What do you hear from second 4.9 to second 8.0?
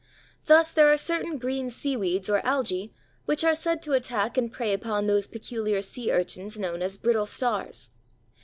those peculiar sea urchins known as Brittle Stars.